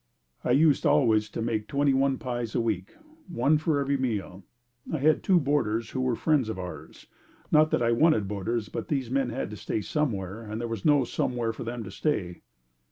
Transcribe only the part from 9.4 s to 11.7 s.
to stay somewhere and there was no somewhere for